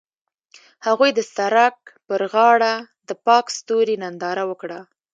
[0.85, 1.75] هغوی د سړک
[2.07, 2.73] پر غاړه
[3.07, 4.79] د پاک ستوري ننداره وکړه.